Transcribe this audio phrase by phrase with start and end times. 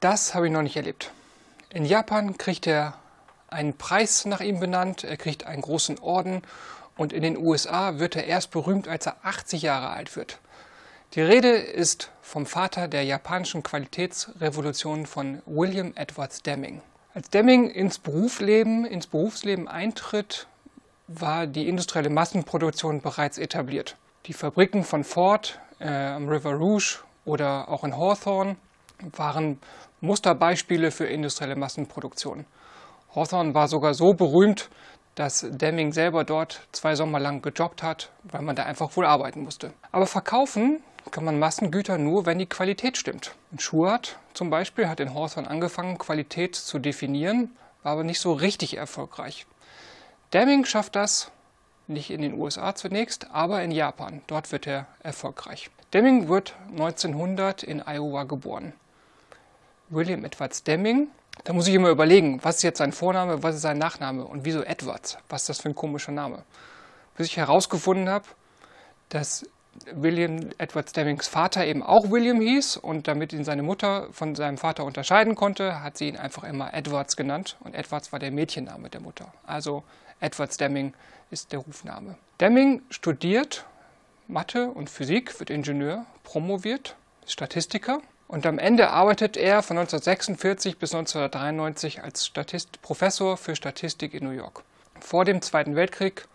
[0.00, 1.10] Das habe ich noch nicht erlebt.
[1.70, 2.94] In Japan kriegt er
[3.48, 6.42] einen Preis nach ihm benannt, er kriegt einen großen Orden
[6.96, 10.38] und in den USA wird er erst berühmt, als er 80 Jahre alt wird.
[11.14, 16.82] Die Rede ist vom Vater der japanischen Qualitätsrevolution von William Edwards Deming.
[17.14, 20.46] Als Deming ins Berufsleben, ins Berufsleben eintritt,
[21.06, 23.96] war die industrielle Massenproduktion bereits etabliert.
[24.26, 28.56] Die Fabriken von Ford äh, am River Rouge oder auch in Hawthorne
[29.16, 29.58] waren
[30.00, 32.46] Musterbeispiele für industrielle Massenproduktion.
[33.14, 34.68] Hawthorne war sogar so berühmt,
[35.14, 39.42] dass Deming selber dort zwei Sommer lang gejobbt hat, weil man da einfach wohl arbeiten
[39.42, 39.72] musste.
[39.90, 43.34] Aber verkaufen kann man Massengüter nur, wenn die Qualität stimmt.
[43.50, 48.32] Und Schuart zum Beispiel hat in Hawthorne angefangen, Qualität zu definieren, war aber nicht so
[48.32, 49.46] richtig erfolgreich.
[50.34, 51.30] Deming schafft das
[51.86, 54.20] nicht in den USA zunächst, aber in Japan.
[54.26, 55.70] Dort wird er erfolgreich.
[55.94, 58.72] Deming wird 1900 in Iowa geboren.
[59.88, 61.08] William Edwards Deming.
[61.44, 64.44] Da muss ich immer überlegen, was ist jetzt sein Vorname, was ist sein Nachname und
[64.44, 65.18] wieso Edwards?
[65.28, 66.42] Was ist das für ein komischer Name?
[67.16, 68.24] Bis ich herausgefunden habe,
[69.10, 69.46] dass
[69.92, 74.56] William Edwards Demings Vater eben auch William hieß und damit ihn seine Mutter von seinem
[74.56, 78.88] Vater unterscheiden konnte, hat sie ihn einfach immer Edwards genannt und Edwards war der Mädchenname
[78.88, 79.32] der Mutter.
[79.46, 79.84] Also
[80.20, 80.94] Edwards Deming
[81.30, 82.16] ist der Rufname.
[82.40, 83.66] Deming studiert
[84.26, 90.94] Mathe und Physik, wird Ingenieur, promoviert, Statistiker und am Ende arbeitet er von 1946 bis
[90.94, 94.62] 1993 als Statist Professor für Statistik in New York.
[95.00, 96.26] Vor dem Zweiten Weltkrieg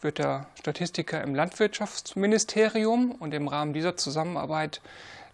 [0.00, 4.80] wird er Statistiker im Landwirtschaftsministerium und im Rahmen dieser Zusammenarbeit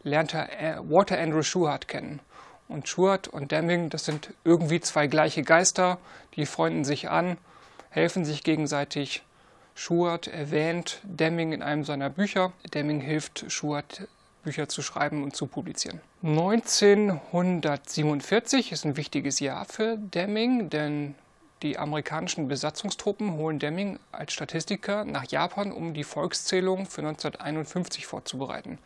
[0.03, 2.21] lernt er Walter Andrew Schuhart kennen.
[2.69, 5.99] Und Schuhart und Deming, das sind irgendwie zwei gleiche Geister,
[6.37, 7.37] die freunden sich an,
[7.91, 9.23] helfen sich gegenseitig.
[9.75, 12.53] Schuhart erwähnt Deming in einem seiner Bücher.
[12.75, 14.03] Deming hilft Schuhart,
[14.43, 16.01] Bücher zu schreiben und zu publizieren.
[16.23, 21.15] 1947 ist ein wichtiges Jahr für Deming, denn
[21.63, 28.79] die amerikanischen Besatzungstruppen holen Deming als Statistiker nach Japan, um die Volkszählung für 1951 vorzubereiten.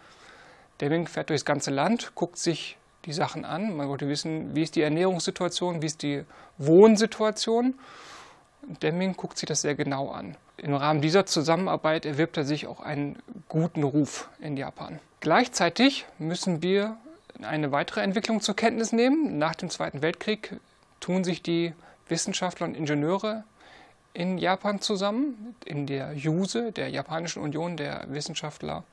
[0.80, 3.74] Deming fährt durchs ganze Land, guckt sich die Sachen an.
[3.76, 6.24] Man wollte wissen, wie ist die Ernährungssituation, wie ist die
[6.58, 7.78] Wohnsituation.
[8.82, 10.36] Deming guckt sich das sehr genau an.
[10.58, 13.16] Im Rahmen dieser Zusammenarbeit erwirbt er sich auch einen
[13.48, 15.00] guten Ruf in Japan.
[15.26, 16.98] Gleichzeitig müssen wir
[17.42, 19.38] eine weitere Entwicklung zur Kenntnis nehmen.
[19.38, 20.60] Nach dem Zweiten Weltkrieg
[21.00, 21.72] tun sich die
[22.09, 23.42] Wissenschaftler und Ingenieure
[24.15, 28.84] in Japan zusammen, in der JUSE, der Japanischen Union der Wissenschaftler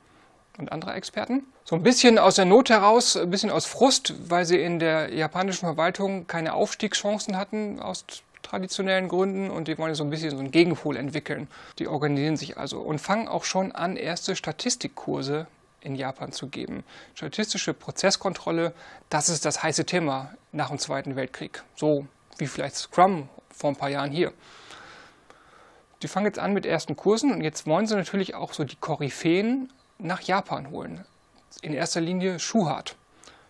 [0.58, 1.44] und anderer Experten.
[1.66, 5.14] So ein bisschen aus der Not heraus, ein bisschen aus Frust, weil sie in der
[5.14, 8.06] japanischen Verwaltung keine Aufstiegschancen hatten aus
[8.42, 11.48] traditionellen Gründen und die wollen so ein bisschen so einen Gegenpol entwickeln.
[11.78, 15.46] Die organisieren sich also und fangen auch schon an, erste Statistikkurse
[15.84, 16.84] in Japan zu geben.
[17.14, 18.74] Statistische Prozesskontrolle,
[19.10, 21.64] das ist das heiße Thema nach dem Zweiten Weltkrieg.
[21.76, 22.08] So
[22.38, 24.34] wie vielleicht Scrum vor ein paar Jahren hier.
[26.02, 28.76] Die fangen jetzt an mit ersten Kursen und jetzt wollen sie natürlich auch so die
[28.76, 31.06] Koryphäen nach Japan holen.
[31.62, 32.96] In erster Linie Schuhart.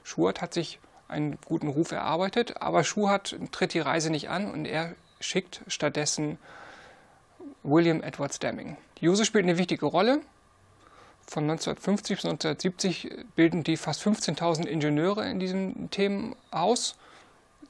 [0.04, 4.66] Schuhart hat sich einen guten Ruf erarbeitet, aber Schuhart tritt die Reise nicht an und
[4.66, 6.38] er schickt stattdessen
[7.64, 8.78] William Edwards Deming.
[9.00, 10.22] Juse spielt eine wichtige Rolle.
[11.28, 16.96] Von 1950 bis 1970 bilden die fast 15.000 Ingenieure in diesem Themenhaus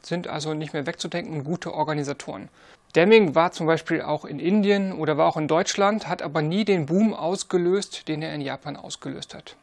[0.02, 2.50] sind also nicht mehr wegzudenken, gute Organisatoren.
[2.96, 6.66] Deming war zum Beispiel auch in Indien oder war auch in Deutschland, hat aber nie
[6.66, 9.56] den Boom ausgelöst, den er in Japan ausgelöst hat.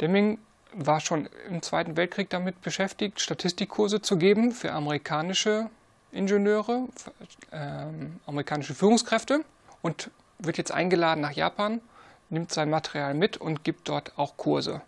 [0.00, 0.38] Deming
[0.72, 5.70] war schon im Zweiten Weltkrieg damit beschäftigt, Statistikkurse zu geben für amerikanische
[6.12, 7.10] Ingenieure, für,
[7.56, 7.86] äh,
[8.26, 9.44] amerikanische Führungskräfte
[9.82, 11.80] und wird jetzt eingeladen nach Japan,
[12.30, 14.82] nimmt sein Material mit und gibt dort auch Kurse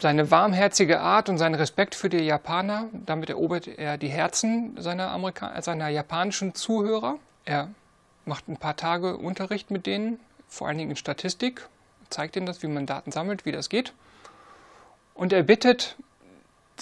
[0.00, 5.10] seine warmherzige Art und sein Respekt für die Japaner, damit erobert er die Herzen seiner,
[5.10, 7.16] Amerika seiner japanischen Zuhörer.
[7.44, 7.68] Er
[8.24, 10.18] macht ein paar Tage Unterricht mit denen,
[10.48, 11.68] vor allen Dingen in Statistik,
[12.08, 13.92] zeigt ihnen das, wie man Daten sammelt, wie das geht.
[15.14, 15.96] Und er bittet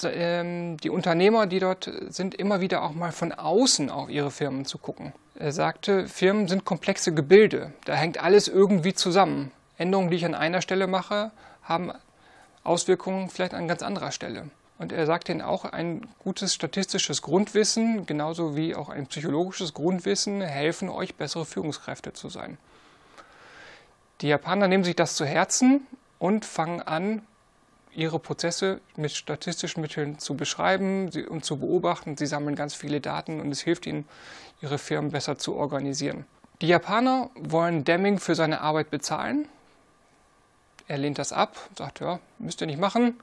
[0.02, 4.78] die Unternehmer, die dort sind, immer wieder auch mal von außen auf ihre Firmen zu
[4.78, 5.12] gucken.
[5.34, 9.52] Er sagte, Firmen sind komplexe Gebilde, da hängt alles irgendwie zusammen.
[9.76, 11.30] Änderungen, die ich an einer Stelle mache,
[11.62, 11.92] haben
[12.64, 14.50] Auswirkungen vielleicht an ganz anderer Stelle.
[14.78, 20.40] Und er sagt ihnen auch, ein gutes statistisches Grundwissen, genauso wie auch ein psychologisches Grundwissen,
[20.40, 22.58] helfen euch, bessere Führungskräfte zu sein.
[24.20, 25.86] Die Japaner nehmen sich das zu Herzen
[26.18, 27.22] und fangen an,
[27.98, 32.16] ihre Prozesse mit statistischen Mitteln zu beschreiben und zu beobachten.
[32.16, 34.06] Sie sammeln ganz viele Daten und es hilft ihnen,
[34.62, 36.24] ihre Firmen besser zu organisieren.
[36.60, 39.48] Die Japaner wollen Deming für seine Arbeit bezahlen.
[40.86, 43.18] Er lehnt das ab, sagt, ja, müsst ihr nicht machen.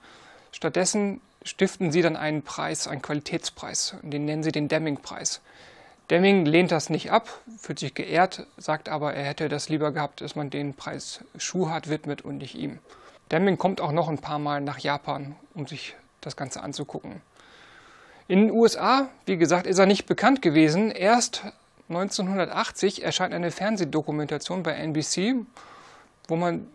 [0.52, 3.96] Stattdessen stiften sie dann einen Preis, einen Qualitätspreis.
[4.02, 5.42] Den nennen sie den Deming-Preis.
[6.10, 10.22] Deming lehnt das nicht ab, fühlt sich geehrt, sagt aber, er hätte das lieber gehabt,
[10.22, 12.80] dass man den Preis Schuhart widmet und nicht ihm.
[13.32, 17.22] Deming kommt auch noch ein paar Mal nach Japan, um sich das Ganze anzugucken.
[18.28, 20.92] In den USA, wie gesagt, ist er nicht bekannt gewesen.
[20.92, 21.44] Erst
[21.90, 25.36] 1980 erscheint eine Fernsehdokumentation bei NBC,
[26.28, 26.68] wo man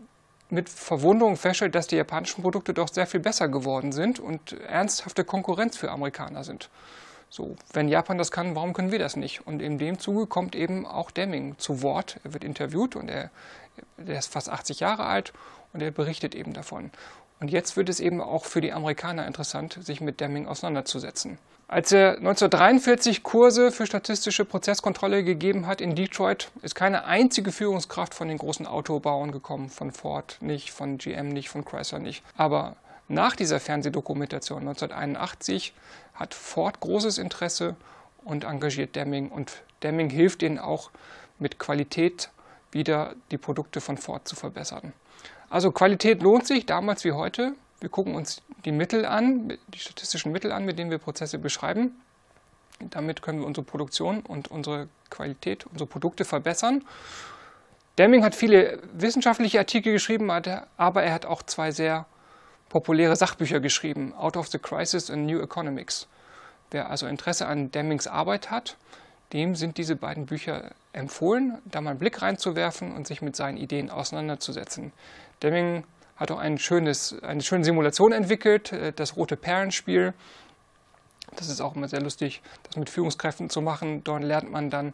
[0.48, 5.24] mit Verwunderung feststellt, dass die japanischen Produkte doch sehr viel besser geworden sind und ernsthafte
[5.24, 6.68] Konkurrenz für Amerikaner sind.
[7.28, 9.46] So, wenn Japan das kann, warum können wir das nicht?
[9.46, 12.18] Und in dem Zuge kommt eben auch Deming zu Wort.
[12.24, 13.30] Er wird interviewt und er,
[14.04, 15.32] er ist fast 80 Jahre alt
[15.72, 16.90] und er berichtet eben davon.
[17.40, 21.38] Und jetzt wird es eben auch für die Amerikaner interessant, sich mit Deming auseinanderzusetzen.
[21.68, 28.12] Als er 1943 Kurse für statistische Prozesskontrolle gegeben hat in Detroit, ist keine einzige Führungskraft
[28.12, 32.24] von den großen Autobauern gekommen, von Ford nicht, von GM nicht, von Chrysler nicht.
[32.36, 32.74] Aber
[33.06, 35.72] nach dieser Fernsehdokumentation 1981
[36.14, 37.76] hat Ford großes Interesse
[38.24, 40.90] und engagiert Deming und Deming hilft ihnen auch
[41.38, 42.30] mit Qualität
[42.72, 44.92] wieder die Produkte von Ford zu verbessern.
[45.50, 47.54] Also Qualität lohnt sich, damals wie heute.
[47.80, 52.00] Wir gucken uns die Mittel an, die statistischen Mittel an, mit denen wir Prozesse beschreiben.
[52.78, 56.84] Damit können wir unsere Produktion und unsere Qualität, unsere Produkte verbessern.
[57.98, 62.06] Deming hat viele wissenschaftliche Artikel geschrieben, aber er hat auch zwei sehr
[62.68, 66.06] populäre Sachbücher geschrieben, Out of the Crisis and New Economics.
[66.70, 68.76] Wer also Interesse an Demings Arbeit hat,
[69.32, 73.56] dem sind diese beiden Bücher empfohlen, da mal einen Blick reinzuwerfen und sich mit seinen
[73.56, 74.92] Ideen auseinanderzusetzen.
[75.42, 75.84] Deming
[76.16, 80.12] hat auch ein schönes, eine schöne Simulation entwickelt, äh, das rote Perlenspiel.
[81.36, 84.02] Das ist auch immer sehr lustig, das mit Führungskräften zu machen.
[84.04, 84.92] Dort lernt man dann,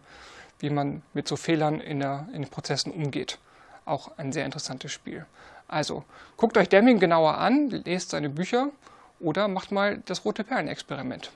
[0.58, 3.38] wie man mit so Fehlern in, der, in den Prozessen umgeht.
[3.86, 5.24] Auch ein sehr interessantes Spiel.
[5.66, 6.04] Also,
[6.36, 8.68] guckt euch Deming genauer an, lest seine Bücher
[9.18, 11.30] oder macht mal das rote Perlen-Experiment.